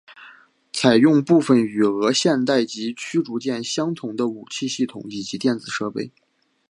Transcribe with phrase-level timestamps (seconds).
[0.73, 6.11] 采用部分与俄制现代级驱逐舰相同的武器系统以及电子设备。